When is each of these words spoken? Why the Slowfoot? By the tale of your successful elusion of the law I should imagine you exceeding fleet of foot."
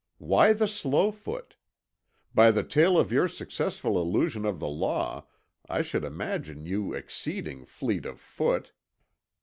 Why 0.17 0.53
the 0.53 0.65
Slowfoot? 0.67 1.57
By 2.33 2.49
the 2.49 2.63
tale 2.63 2.97
of 2.97 3.11
your 3.11 3.27
successful 3.27 3.99
elusion 4.01 4.45
of 4.45 4.59
the 4.59 4.67
law 4.67 5.27
I 5.69 5.83
should 5.83 6.03
imagine 6.03 6.65
you 6.65 6.91
exceeding 6.91 7.65
fleet 7.65 8.07
of 8.07 8.19
foot." 8.19 8.71